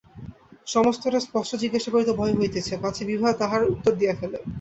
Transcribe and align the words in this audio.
সমস্তটা 0.67 1.19
স্পষ্ট 1.21 1.51
জিজ্ঞাসা 1.63 1.89
করিতে 1.91 2.13
ভয় 2.13 2.33
হইতেছে 2.37 2.73
পাছে 2.83 3.01
বিভা 3.09 3.29
তাহার 3.41 3.61
উত্তর 3.73 3.93
দিয়া 3.99 4.13
ফেলে! 4.19 4.37